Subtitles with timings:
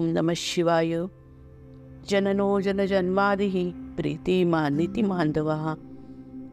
[0.00, 1.08] ओम नम शिवाय।
[2.08, 5.76] जननो जनजन्मादिः प्रीतिमा नीतिमांधवः।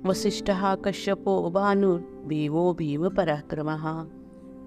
[0.05, 3.85] वसिष्ठः कश्यपो भानुर भीमो भीमपराक्रमः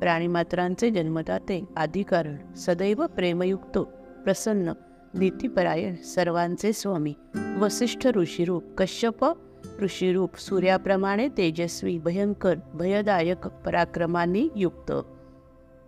[0.00, 3.78] प्राणीमात्रांचे जन्मदाते आदिकारण सदैव प्रेमयुक्त
[4.24, 4.74] प्रसन्न
[5.14, 7.16] नीतिपरायण सर्वांचे स्वामी।
[7.58, 9.24] वसिष्ठ ऋषीरूप कश्यप
[9.82, 14.92] ऋषीरूप सूर्याप्रमाणे तेजस्वी भयंकर भयदायक पराक्रमांनी युक्त।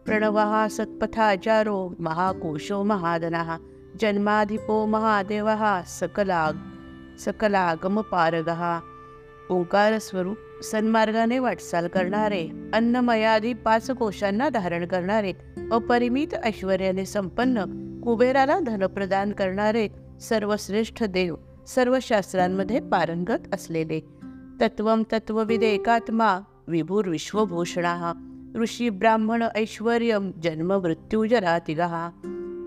[0.06, 3.56] प्रणवः सत्पथाचारो महाकोशो महादनः।
[4.00, 6.58] जन्माधिपो महादेवः सकलाग
[7.18, 8.62] सकलागमपारगः।
[9.50, 12.42] ओंकार स्वरूप सन्मार्गाने वाटचाल करणारे
[12.74, 15.32] अन्नमयादी पाच कोशांना धारण करणारे
[15.72, 17.64] अपरिमित ऐश्वर्याने संपन्न
[18.04, 19.88] कुबेराला धनप्रदान करणारे
[20.20, 24.00] सर्वश्रेष्ठ देव सर्व शास्त्रांमध्ये पारंगत असलेले।
[24.60, 26.38] तत्वम तत्वविदेकात्मा
[26.68, 28.12] विभूर विश्वभूषणा
[28.56, 30.02] ऋषी ब्राह्मण ऐश्वर
[30.42, 32.10] जन्म मृत्यू जरातिगा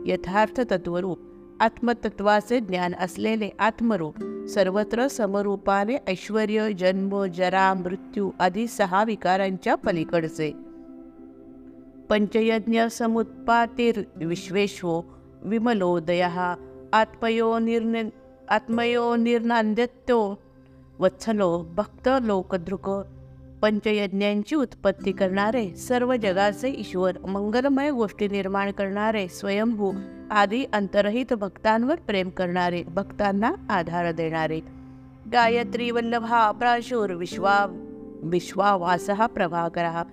[0.05, 1.19] यथार्थ तत्वरूप
[1.59, 4.13] आत्मतत्वाचे ज्ञान असलेले आत्मरूप
[4.47, 10.53] सर्वत्र समरूपाने ऐश्वर जन्म जरा मृत्यू आदी सहा विकारांच्या पलीकडचे.
[12.09, 15.03] पंचयज्ञ समुत्पातीर विश्वेश्वो
[15.41, 16.21] विमलोदय.
[16.93, 18.03] आत्मयो निर्नि
[18.49, 20.35] आत्मयो निर्नांद्यत्यो
[20.99, 22.89] वत्सलो भक्त लोकदृक
[23.65, 29.93] पंचयज्ञांची उत्पत्ती करणारे सर्व जगाचे ईश्वर मंगलमय गोष्टी निर्माण करणारे स्वयंभू
[30.31, 34.59] आदी अंतरहित भक्तांवर प्रेम करणारे भक्तांना आधार देणारे.
[35.31, 37.65] गायत्री वल्लभा प्राशूर विश्वा
[38.23, 40.03] विश्वावास प्रभाकर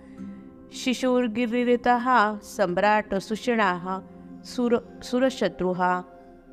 [0.73, 1.89] शिशुर्गिरित
[2.45, 4.01] सम्राट सुषिणा
[4.45, 6.03] सुर सुरशत्रुहा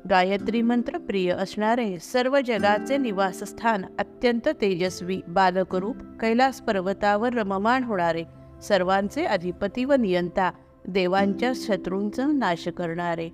[0.08, 8.24] गायत्री मंत्र प्रिय असणारे सर्व जगाचे निवासस्थान अत्यंत तेजस्वी बालकरूप कैलास पर्वतावर रममाण होणारे
[8.62, 10.50] सर्वांचे अधिपती व नियंता
[10.88, 13.30] देवांच्या शत्रूंचा नाश करणारे.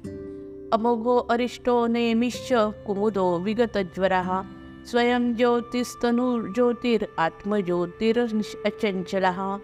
[0.72, 2.52] अमोघो अरिष्टो नेमिश्च
[2.86, 4.42] कुमुदो विगतज्वरा
[4.86, 8.24] स्वयं ज्योतिस्तनुर्ज्योतिर आत्मज्योतिर
[8.64, 9.58] अचंचला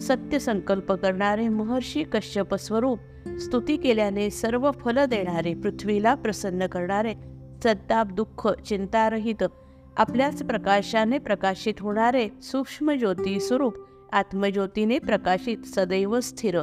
[0.00, 2.98] सत्य संकल्प करणारे महर्षी कश्यप स्वरूप
[3.40, 7.14] स्तुती केल्याने सर्व फल देणारे पृथ्वीला प्रसन्न करणारे
[7.64, 9.44] सत्ताप दुःख चिंतारहित
[9.96, 13.74] आपल्याच प्रकाशाने प्रकाशित होणारे सूक्ष्म ज्योती स्वरूप
[14.12, 16.60] आत्मज्योतीने प्रकाशित सदैव स्थिर.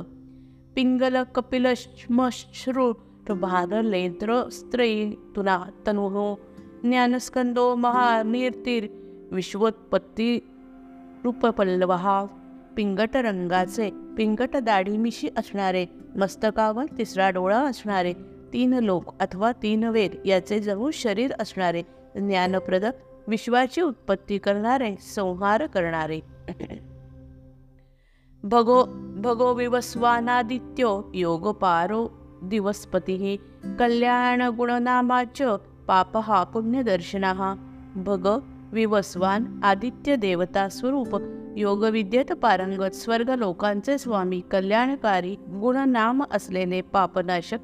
[0.75, 6.35] पिंगल कपिल श्मश्रुट भारलेंद्र स्त्री तुना तनुहो
[6.83, 8.87] ज्ञानस्कंदो महानिर्तीर
[9.31, 10.39] विश्वोत्पत्ती
[11.23, 12.25] रूपपल्लवहा
[12.77, 18.13] पिंगट रंगाचे पिंगट दाढीमिशी असणारे मस्तकावर तिसरा डोळा असणारे
[18.53, 21.81] तीन लोक अथवा तीन वेद याचे जणू शरीर असणारे
[22.15, 22.85] ज्ञानप्रद
[23.27, 26.19] विश्वाची उत्पत्ती करणारे संहार करणारे.
[28.43, 28.83] भगो
[29.21, 32.07] भगो विवस्वानादित्यो योगपारो
[32.43, 33.37] दिवसपती
[33.79, 35.41] कल्याण गुणनामाच
[35.87, 37.55] पाप हा पुण्यदर्शना।
[37.95, 38.27] भग
[38.71, 41.15] विवस्वान आदित्य देवता स्वरूप
[41.57, 47.57] योगविद्येत पारंगत स्वर्ग लोकांचे स्वामी कल्याणकारी गुणनाम असलेले पापनाशक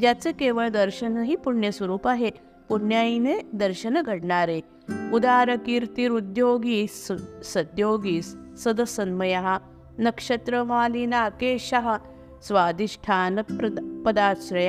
[0.00, 2.30] ज्याचे केवळ दर्शनही पुण्यस्वरूप आहे
[2.68, 4.60] पुण्याईने दर्शन घडणारे.
[5.12, 8.22] उदार कीर्तिरुद्योगी सद्योगी
[8.58, 9.38] सदसन्मय
[9.98, 11.74] नक्षत्रमालिना केश
[12.42, 13.40] स्वादिष्ठान
[14.04, 14.68] पदाश्रय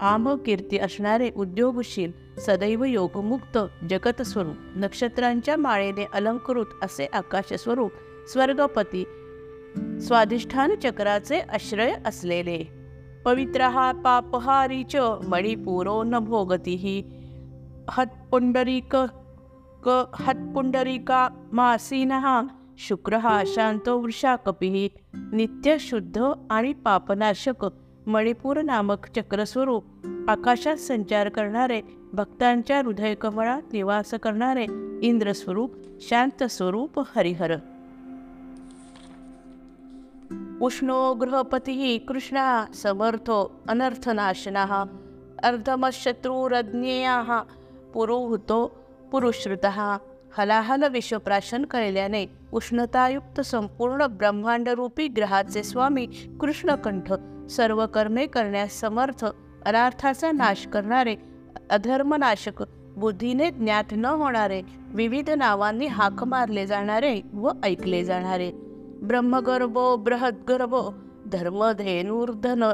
[0.00, 2.12] आमकीर्ती असणारे उद्योगशील
[2.46, 3.58] सदैव योगमुक्त
[3.90, 7.92] जगतस्वरूप नक्षत्रांच्या माळेने अलंकृत असे आकाशस्वरूप
[8.32, 9.04] स्वर्गपती
[10.00, 12.58] स्वाधिष्ठान चक्राचे आश्रय असलेले.
[13.24, 14.20] पवित्र हा
[14.90, 14.96] च
[15.28, 17.02] मणिपुरो न भोगती
[17.90, 18.96] हतपुंडरीक
[19.84, 22.42] क हतपुंडरीका मासीन हा
[22.78, 27.66] शुक्र हा शांत वृषाकपी नित्य शुद्ध आणि पापनाशक
[28.06, 29.84] मणिपूर नामक चक्रस्वरूप
[30.28, 31.80] आकाशात संचार करणारे
[32.12, 34.66] भक्तांच्या हृदयकमळात निवास करणारे
[35.02, 37.52] इंद्रस्वरूप शांत स्वरूप हरिहर.
[40.60, 44.84] उष्णो गृहपती कृष्णा समर्थो अनर्थनाशना
[45.42, 47.42] अर्धमशत्रुरज्ञेया
[47.94, 49.66] पुरोहुतो पुरुश्रुत
[50.38, 52.26] हलाहल विश्वप्राशन कळल्याने
[52.56, 56.06] उष्णतायुक्त संपूर्ण ब्रह्मांडरूपी ग्रहाचे स्वामी
[56.40, 57.12] कृष्णकंठ
[57.50, 59.24] सर्व कर्मे करण्यास समर्थ
[59.66, 61.16] अनार्थाचा नाश करणारे
[61.70, 62.62] अधर्मनाशक
[62.96, 68.50] बुद्धीने ज्ञात न होणारे विविध नावांनी हाक मारले जाणारे व ऐकले जाणारे.
[69.02, 70.94] ब्रह्मगर्भो बृहद्गर्भो
[71.26, 72.72] धर्मधेनुर्धन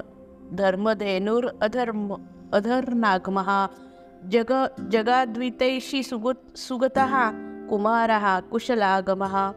[0.53, 2.15] धर्मधेनुर अधर्म
[2.53, 3.67] अधर्नागमहा
[4.33, 4.53] जग
[4.93, 7.31] जगाद्वितैषी सुगत सुगतः
[7.67, 9.51] कुमारः कुशलागमः.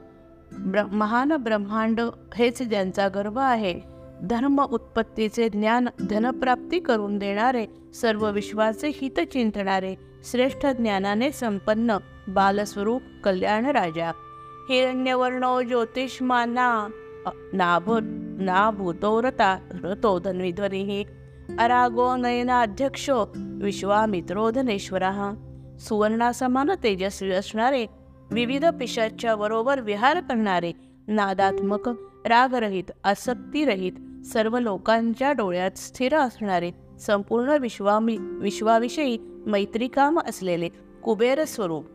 [0.59, 2.01] ब्र महान ब्रह्मांड
[2.35, 3.81] हेच ज्यांचा गर्व आहे.
[4.23, 9.95] धर्म उत्पत्तीचे ज्ञान धनप्राप्ती करून देणारे सर्व विश्वाचे हित चिंतणारे
[10.31, 11.97] श्रेष्ठ ज्ञानाने संपन्न
[12.27, 14.11] बालस्वरूप कल्याण राजा.
[14.69, 16.87] हिरण्यवर्णो ज्योतिषमाना
[17.53, 17.91] नाभ
[18.39, 21.03] नाभूतो रता रतो धन्विध्वनिः
[21.59, 25.33] अरागो नयनाध्यक्षो विश्वामित्रो धनेश्वरः
[25.79, 27.85] सुवर्णासमान तेजस्वी असणारे
[28.31, 30.73] विविध पिशाच्या बरोबर विहार करणारे
[31.07, 31.87] नादात्मक
[32.25, 39.17] रागरहित आसक्तीरहित सर्व लोकांच्या डोळ्यात स्थिर असणारे संपूर्ण विश्वामी विश्वाविषयी
[39.47, 40.69] मैत्रिकाम असलेले
[41.03, 41.85] कुबेर स्वरूप.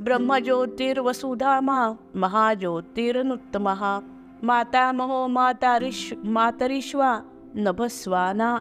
[0.00, 3.98] ब्रह्मज्योतिर्वसुधा महा महाज्योतिर्नुत्तमः
[4.42, 7.20] मातामहो मातारिश मातरिश्वा
[7.54, 8.58] नभस्वाना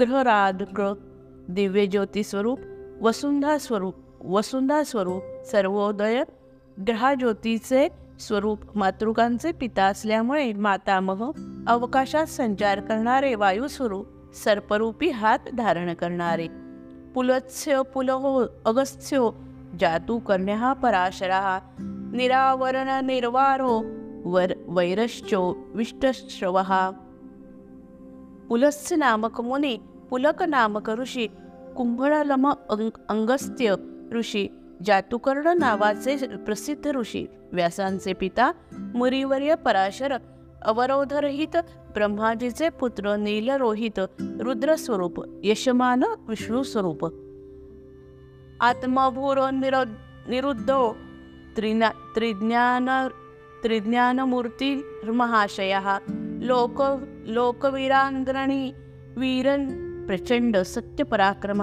[0.00, 0.94] ग्रहराद्र
[1.48, 2.04] दिव्य
[3.00, 3.94] वसुंधा स्वरूप
[4.24, 6.22] वसुंधा स्वरूप सर्वोदय
[6.86, 7.88] ग्रहाज्योतीचे
[8.20, 11.30] स्वरूप मातृकांचे पिता असल्यामुळे मातामह
[11.66, 14.06] अवकाशात संचार करणारे वायुस्वरूप
[14.44, 16.46] सर्परूपी हात धारण करणारे.
[17.14, 19.30] पुलत्स्य पुलहो अगस्त्यो
[19.80, 21.58] जातू कन्या पराशरा
[22.14, 23.80] निरावरण निर्वारो
[24.24, 25.42] वर वैरश्चो
[25.74, 26.90] विष्टश्रवहा
[28.48, 29.76] पुलस्य नामक मुनी
[30.10, 31.26] पुलक नामक ऋषी
[31.76, 33.74] कुंभळलम अंग अंगस्त्य
[34.12, 34.48] ऋषी
[34.84, 38.50] जातुकर्ण नावाचे प्रसिद्ध ऋषी व्यासांचे पिता
[38.94, 40.16] मुरीवर्य पराशर
[40.62, 41.56] अवरोधरहित
[41.94, 44.00] ब्रह्माजीचे पुत्र नीलरोहित
[44.40, 47.04] रुद्रस्वरूप यशमान विष्णुस्वरूप.
[48.60, 49.76] आत्मभूर निर
[50.28, 50.92] निरुद्धो
[51.56, 52.88] त्रिना त्रिज्ञान
[53.62, 54.74] त्रिज्ञानमूर्ती
[55.14, 55.98] महाशयः
[56.42, 56.82] लोक
[57.26, 58.72] लोकवीरांग्रणी
[59.16, 59.66] वीरन
[60.06, 61.62] प्रचंड सत्यपराक्रम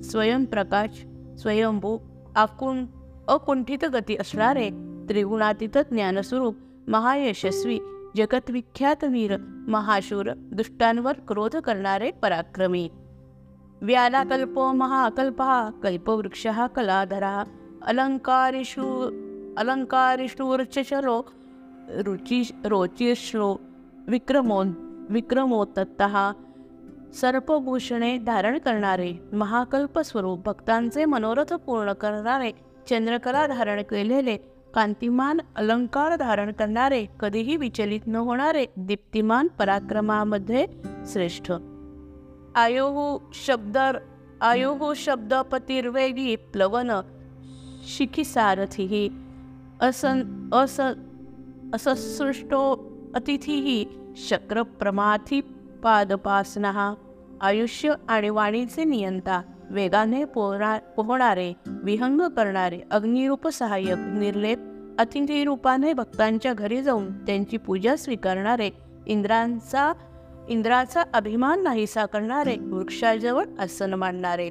[0.00, 1.04] स्वयंप्रकाश
[1.38, 1.96] स्वयंभू
[2.36, 2.86] आकुण
[3.28, 4.70] अकुंठित गती असणारे
[5.08, 6.54] त्रिगुणातीत ज्ञानस्वरूप
[6.88, 7.78] महायशस्वी
[8.16, 9.36] जगतविख्यात वीर
[9.68, 12.88] महाशूर दुष्टांवर क्रोध करणारे पराक्रमी.
[13.82, 17.44] व्यालाकल्प महाकल्पः कल्पवृक्षः कलाधरा
[17.82, 18.82] अलङ्कारिषु
[19.56, 21.22] अलङ्कारिषूर्चलो
[21.90, 23.56] रुचि रोचिश्रो
[24.08, 24.62] विक्रमो
[25.10, 26.32] विक्रमोत्तः
[27.20, 32.50] सर्पभूषणे धारण करणारे महाकल्प स्वरूप भक्तांचे मनोरथ पूर्ण करणारे
[32.90, 34.36] चंद्रकला धारण केलेले
[34.74, 40.66] कांतिमान अलंकार धारण करणारे कधीही विचलित न होणारे दीप्तिमान पराक्रमामध्ये
[41.12, 41.52] श्रेष्ठ.
[42.54, 43.78] आयोहू शब्द
[44.40, 46.90] आयुहु शब्दपतिर्वेगी प्लवन
[47.96, 49.08] शिखिसारथी
[49.80, 50.80] असन अस
[51.74, 52.62] अससृष्टो
[53.14, 55.40] अतिथी शक्रप्रमाथी
[55.82, 56.94] पादपासना
[57.44, 64.58] आयुष्य आणि वाणीचे नियंता वेगाने पोहणा पोहणारे विहंग करणारे अग्निरूप सहाय्यक निर्लेप
[64.98, 68.70] अतिथी रूपाने भक्तांच्या घरी जाऊन त्यांची पूजा स्वीकारणारे
[69.06, 69.92] इंद्रांचा
[70.48, 74.50] इंद्राचा अभिमान नाहीसा करणारे वृक्षाजवळ आसन मांडणारे.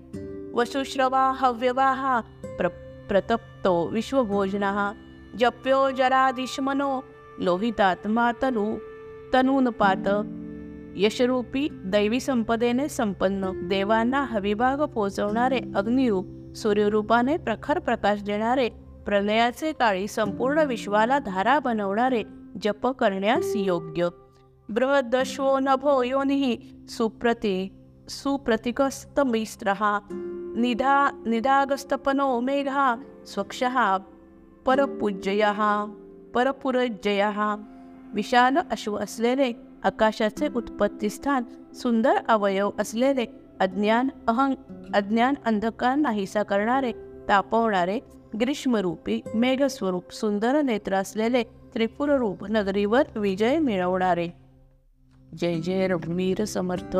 [0.53, 2.19] वसुश्रवा हव्यवाहा
[2.57, 2.67] प्र
[3.09, 4.91] प्रतप्तो विश्वभोजना
[5.39, 6.99] जप्यो जरादिश्मनो
[7.37, 8.77] लोहितात्मा तनु
[9.33, 10.07] तनूनपात
[10.97, 18.69] यशरूपी दैवी संपदेने संपन्न देवांना हविभाग पोचवणारे अग्निरूप सूर्यरूपाने प्रखर प्रकाश देणारे
[19.05, 22.23] प्रलयाचे काळी संपूर्ण विश्वाला धारा बनवणारे
[22.63, 24.09] जप करण्यास योग्य.
[24.69, 26.55] बृहदश्वो नभो योनिः
[26.87, 27.67] सुप्रति
[28.09, 29.83] सुप्रतिकस्तमिस्त्रः
[30.55, 32.95] निधा निदागस्तपनो मेघा
[33.27, 33.97] स्वक्षः
[34.65, 35.85] परपूज्ययः
[36.33, 37.55] परपुरज्जयः
[38.13, 43.25] विशाल अश्व असलेले आकाशाचे उत्पत्तीस्थान सुंदर अवयव असलेले
[43.59, 44.53] अज्ञान अहं
[44.93, 46.91] अज्ञान अंधकार नाहीसा करणारे
[47.27, 47.99] तापवणारे
[48.41, 54.27] ग्रीष्मरूपी मेघस्वरूप सुंदर नेत्र असलेले त्रिपुर रूप नगरीवर विजय मिळवणारे.
[55.41, 56.97] जय जय रघुवीर समर्थ.